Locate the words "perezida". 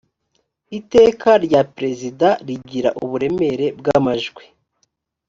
1.75-2.27